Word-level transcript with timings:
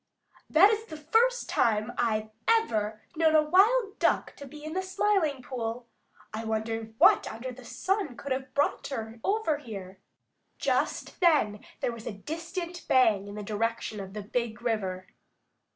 "That 0.49 0.71
is 0.71 0.85
the 0.85 0.97
first 0.97 1.47
time 1.47 1.93
I've 1.95 2.31
ever 2.47 3.03
known 3.15 3.35
a 3.35 3.43
wild 3.43 3.99
Duck 3.99 4.35
to 4.37 4.47
be 4.47 4.63
in 4.63 4.73
the 4.73 4.81
Smiling 4.81 5.43
Pool. 5.43 5.85
I 6.33 6.43
wonder 6.43 6.93
what 6.97 7.31
under 7.31 7.51
the 7.51 7.63
sun 7.63 8.17
could 8.17 8.31
have 8.31 8.55
brought 8.55 8.87
her 8.87 9.19
over 9.23 9.59
here." 9.59 9.99
Just 10.57 11.19
then 11.19 11.63
there 11.81 11.91
was 11.91 12.07
a 12.07 12.13
distant 12.13 12.87
bang 12.87 13.27
in 13.27 13.35
the 13.35 13.43
direction 13.43 13.99
of 13.99 14.13
the 14.15 14.23
Big 14.23 14.63
River. 14.63 15.05